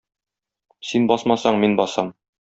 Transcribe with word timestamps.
Син 0.91 1.05
басмасаң, 1.11 1.59
мин 1.65 1.77
басам. 1.81 2.11